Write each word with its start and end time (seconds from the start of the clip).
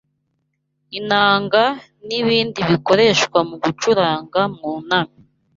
inanga 0.99 1.63
n’ibindi 2.07 2.59
bikoreshwa 2.69 3.37
mu 3.49 3.55
gucuranga 3.63 4.39
mwuname 4.53 5.17